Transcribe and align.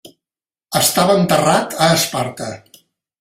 Estava 0.79 1.17
enterrat 1.19 1.75
a 1.89 1.91
Esparta. 1.99 2.49